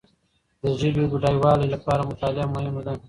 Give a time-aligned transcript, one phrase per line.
[0.61, 2.93] د ژبي بډایوالي لپاره مطالعه مهمه ده.